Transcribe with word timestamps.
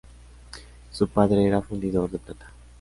Su 0.91 1.07
padre 1.09 1.45
era 1.45 1.61
fundidor 1.61 2.09
de 2.09 2.17
plata. 2.17 2.51